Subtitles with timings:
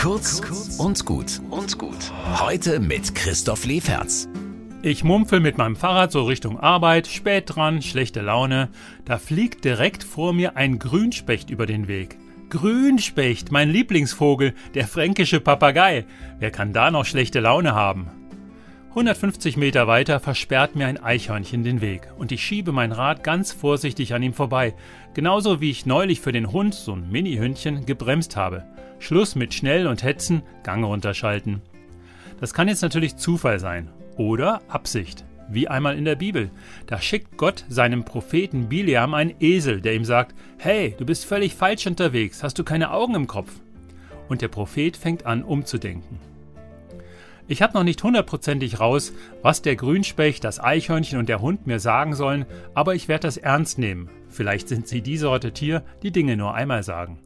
[0.00, 0.40] Kurz
[0.78, 2.10] und gut und gut.
[2.40, 4.30] Heute mit Christoph Leferz.
[4.80, 8.70] Ich mumpfel mit meinem Fahrrad so Richtung Arbeit, spät dran, schlechte Laune.
[9.04, 12.16] Da fliegt direkt vor mir ein Grünspecht über den Weg.
[12.48, 16.06] Grünspecht, mein Lieblingsvogel, der fränkische Papagei.
[16.38, 18.06] Wer kann da noch schlechte Laune haben?
[18.88, 23.52] 150 Meter weiter versperrt mir ein Eichhörnchen den Weg und ich schiebe mein Rad ganz
[23.52, 24.74] vorsichtig an ihm vorbei,
[25.12, 28.64] genauso wie ich neulich für den Hund, so ein Mini-Hündchen, gebremst habe.
[29.00, 31.60] Schluss mit schnell und hetzen, Gang runterschalten.
[32.38, 36.50] Das kann jetzt natürlich Zufall sein oder Absicht, wie einmal in der Bibel.
[36.86, 41.54] Da schickt Gott seinem Propheten Biliam einen Esel, der ihm sagt, hey, du bist völlig
[41.54, 43.50] falsch unterwegs, hast du keine Augen im Kopf?
[44.28, 46.20] Und der Prophet fängt an umzudenken.
[47.48, 51.80] Ich habe noch nicht hundertprozentig raus, was der Grünspecht, das Eichhörnchen und der Hund mir
[51.80, 54.08] sagen sollen, aber ich werde das ernst nehmen.
[54.28, 57.18] Vielleicht sind sie die Sorte Tier, die Dinge nur einmal sagen.